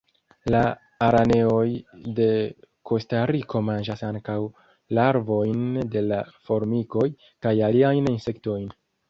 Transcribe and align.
La 0.53 0.59
araneoj 1.07 1.65
de 2.19 2.29
Kostariko 2.91 3.61
manĝas 3.67 4.01
ankaŭ 4.09 4.39
larvojn 5.01 5.63
de 5.97 6.05
la 6.09 6.21
formikoj, 6.49 7.07
kaj 7.47 7.55
aliajn 7.71 8.13
insektojn. 8.17 8.69